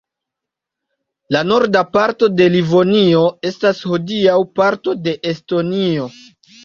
[1.35, 3.21] La norda parto de Livonio
[3.53, 6.09] estas hodiaŭ parto de Estonio.